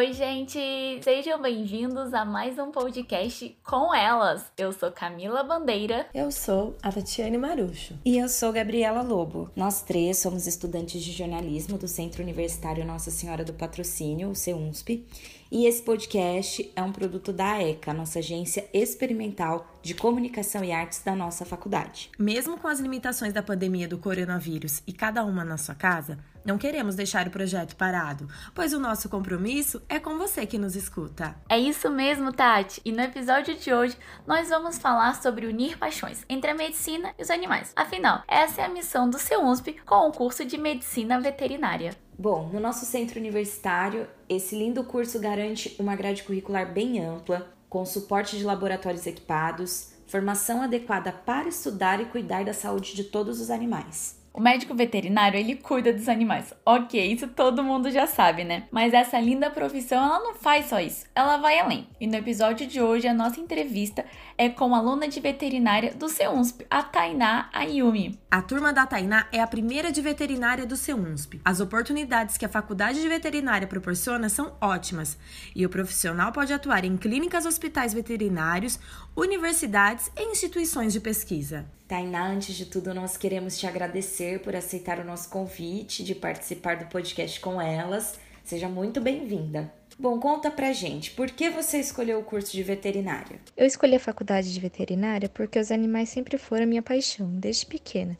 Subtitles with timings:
[0.00, 0.58] Oi, gente!
[1.04, 4.42] Sejam bem-vindos a mais um podcast com elas.
[4.56, 6.06] Eu sou Camila Bandeira.
[6.14, 7.98] Eu sou a Tatiane Marucho.
[8.02, 9.50] E eu sou Gabriela Lobo.
[9.54, 15.06] Nós três somos estudantes de jornalismo do Centro Universitário Nossa Senhora do Patrocínio, o CEUNSP.
[15.52, 21.02] E esse podcast é um produto da ECA, nossa agência experimental de comunicação e artes
[21.02, 22.10] da nossa faculdade.
[22.18, 26.56] Mesmo com as limitações da pandemia do coronavírus e cada uma na sua casa, não
[26.56, 31.36] queremos deixar o projeto parado, pois o nosso compromisso é com você que nos escuta.
[31.48, 32.80] É isso mesmo, Tati.
[32.84, 37.22] E no episódio de hoje nós vamos falar sobre unir paixões entre a medicina e
[37.22, 37.72] os animais.
[37.76, 41.94] Afinal, essa é a missão do CEUNSP com o curso de medicina veterinária.
[42.18, 47.86] Bom, no nosso centro universitário, esse lindo curso garante uma grade curricular bem ampla, com
[47.86, 53.48] suporte de laboratórios equipados, formação adequada para estudar e cuidar da saúde de todos os
[53.48, 54.19] animais.
[54.32, 56.54] O médico veterinário, ele cuida dos animais.
[56.64, 58.68] Ok, isso todo mundo já sabe, né?
[58.70, 61.04] Mas essa linda profissão, ela não faz só isso.
[61.14, 61.88] Ela vai além.
[62.00, 64.04] E no episódio de hoje, a nossa entrevista
[64.38, 68.20] é com a aluna de veterinária do CEUNSP, a Tainá Ayumi.
[68.30, 71.40] A turma da Tainá é a primeira de veterinária do CEUNSP.
[71.44, 75.18] As oportunidades que a faculdade de veterinária proporciona são ótimas.
[75.56, 78.78] E o profissional pode atuar em clínicas, hospitais veterinários,
[79.16, 81.66] universidades e instituições de pesquisa.
[81.90, 86.76] Tainá, antes de tudo, nós queremos te agradecer por aceitar o nosso convite de participar
[86.76, 88.16] do podcast com elas.
[88.44, 89.72] Seja muito bem-vinda.
[89.98, 93.40] Bom, conta pra gente, por que você escolheu o curso de veterinária?
[93.56, 97.66] Eu escolhi a faculdade de veterinária porque os animais sempre foram a minha paixão, desde
[97.66, 98.16] pequena,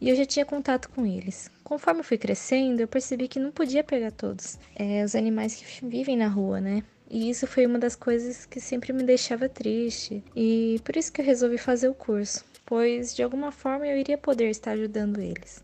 [0.00, 1.50] e eu já tinha contato com eles.
[1.62, 4.58] Conforme fui crescendo, eu percebi que não podia pegar todos.
[4.74, 6.82] É, os animais que vivem na rua, né?
[7.10, 10.24] E isso foi uma das coisas que sempre me deixava triste.
[10.34, 14.16] E por isso que eu resolvi fazer o curso pois de alguma forma eu iria
[14.16, 15.60] poder estar ajudando eles.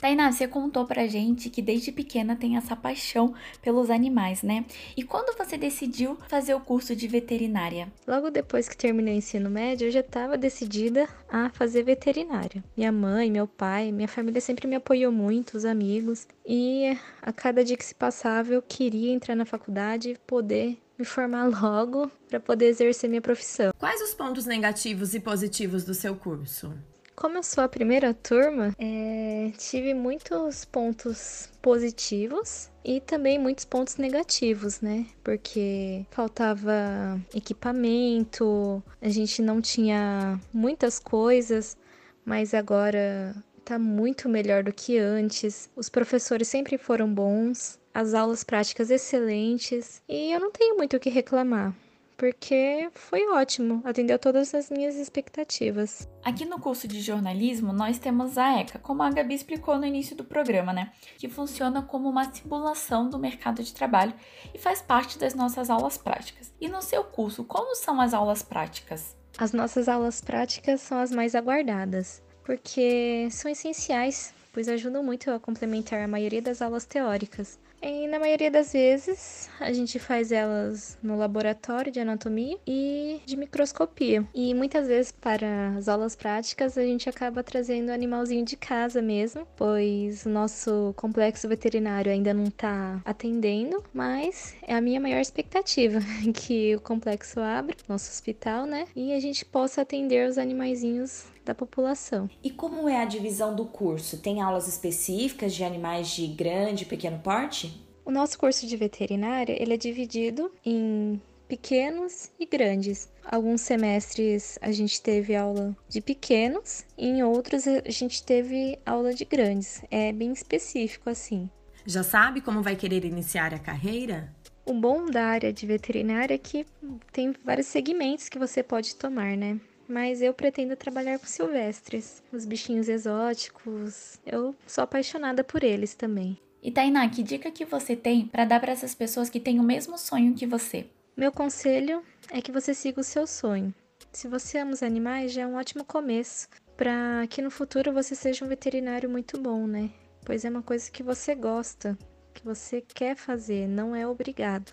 [0.00, 4.64] Tainá, você contou pra gente que desde pequena tem essa paixão pelos animais, né?
[4.96, 7.88] E quando você decidiu fazer o curso de veterinária?
[8.06, 12.62] Logo depois que terminei o ensino médio, eu já estava decidida a fazer veterinária.
[12.76, 17.64] Minha mãe, meu pai, minha família sempre me apoiou muito, os amigos, e a cada
[17.64, 22.40] dia que se passava eu queria entrar na faculdade e poder me formar logo para
[22.40, 23.72] poder exercer minha profissão.
[23.78, 26.74] Quais os pontos negativos e positivos do seu curso?
[27.14, 33.96] Como eu sou a primeira turma, é, tive muitos pontos positivos e também muitos pontos
[33.96, 35.04] negativos, né?
[35.24, 41.76] Porque faltava equipamento, a gente não tinha muitas coisas,
[42.24, 45.68] mas agora tá muito melhor do que antes.
[45.74, 51.00] Os professores sempre foram bons, as aulas práticas excelentes e eu não tenho muito o
[51.00, 51.74] que reclamar.
[52.16, 56.08] Porque foi ótimo, atendeu todas as minhas expectativas.
[56.22, 60.14] Aqui no curso de jornalismo, nós temos a ECA, como a Gabi explicou no início
[60.14, 60.92] do programa, né?
[61.16, 64.14] Que funciona como uma simulação do mercado de trabalho
[64.54, 66.54] e faz parte das nossas aulas práticas.
[66.60, 69.16] E no seu curso, como são as aulas práticas?
[69.36, 75.40] As nossas aulas práticas são as mais aguardadas, porque são essenciais, pois ajudam muito a
[75.40, 77.58] complementar a maioria das aulas teóricas.
[77.82, 83.36] E na maioria das vezes a gente faz elas no laboratório de anatomia e de
[83.36, 84.26] microscopia.
[84.34, 89.46] E muitas vezes para as aulas práticas a gente acaba trazendo animalzinho de casa mesmo,
[89.56, 96.00] pois o nosso complexo veterinário ainda não está atendendo, mas é a minha maior expectativa
[96.34, 98.86] que o complexo abra, nosso hospital, né?
[98.94, 102.28] E a gente possa atender os animaizinhos da população.
[102.44, 104.18] E como é a divisão do curso?
[104.18, 107.67] Tem aulas específicas de animais de grande e pequeno porte?
[108.08, 113.12] O nosso curso de veterinária ele é dividido em pequenos e grandes.
[113.22, 119.12] Alguns semestres a gente teve aula de pequenos e em outros a gente teve aula
[119.12, 119.82] de grandes.
[119.90, 121.50] É bem específico assim.
[121.84, 124.34] Já sabe como vai querer iniciar a carreira?
[124.64, 126.64] O bom da área de veterinária é que
[127.12, 129.60] tem vários segmentos que você pode tomar, né?
[129.86, 134.20] mas eu pretendo trabalhar com silvestres, os bichinhos exóticos.
[134.24, 136.38] Eu sou apaixonada por eles também.
[136.62, 139.62] E Tainá, que dica que você tem para dar para essas pessoas que têm o
[139.62, 140.86] mesmo sonho que você?
[141.16, 143.74] Meu conselho é que você siga o seu sonho.
[144.12, 148.14] Se você ama os animais, já é um ótimo começo para que no futuro você
[148.14, 149.90] seja um veterinário muito bom, né?
[150.24, 151.96] Pois é uma coisa que você gosta,
[152.34, 154.72] que você quer fazer, não é obrigado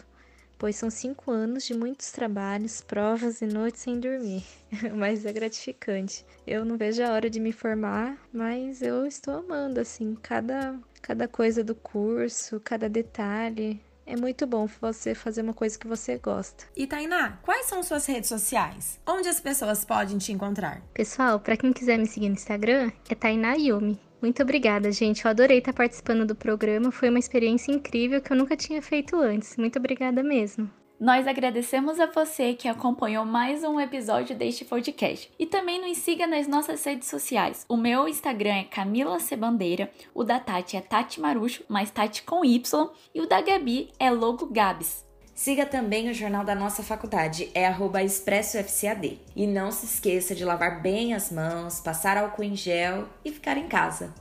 [0.57, 4.43] pois são cinco anos de muitos trabalhos, provas e noites sem dormir,
[4.95, 6.25] mas é gratificante.
[6.45, 11.27] Eu não vejo a hora de me formar, mas eu estou amando assim cada cada
[11.27, 13.79] coisa do curso, cada detalhe.
[14.07, 16.65] É muito bom você fazer uma coisa que você gosta.
[16.75, 18.99] E Tainá, quais são suas redes sociais?
[19.05, 20.81] Onde as pessoas podem te encontrar?
[20.93, 23.99] Pessoal, para quem quiser me seguir no Instagram, é Tainá Yumi.
[24.21, 25.25] Muito obrigada, gente.
[25.25, 26.91] Eu adorei estar participando do programa.
[26.91, 29.57] Foi uma experiência incrível que eu nunca tinha feito antes.
[29.57, 30.69] Muito obrigada mesmo.
[31.05, 35.31] Nós agradecemos a você que acompanhou mais um episódio deste podcast.
[35.37, 37.63] E também nos siga nas nossas redes sociais.
[37.69, 42.43] O meu Instagram é Camila Cebandeira, o da Tati é Tati Marucho, mas Tati com
[42.43, 45.05] Y, e o da Gabi é Logo Gabs.
[45.35, 47.71] Siga também o jornal da nossa faculdade, é
[48.03, 49.19] ExpressoFCAD.
[49.35, 53.59] E não se esqueça de lavar bem as mãos, passar álcool em gel e ficar
[53.59, 54.11] em casa.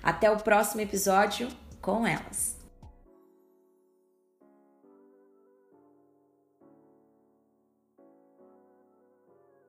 [0.00, 1.48] Até o próximo episódio
[1.82, 2.57] com elas.